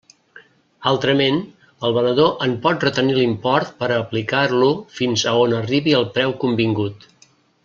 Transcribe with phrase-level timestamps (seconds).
[0.91, 1.35] Altrament,
[1.89, 6.39] el venedor en pot retenir l'import per a aplicar-lo fins a on arribi el preu
[6.47, 7.11] convingut.